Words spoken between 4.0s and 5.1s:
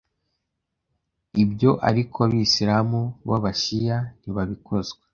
ntibabikozwa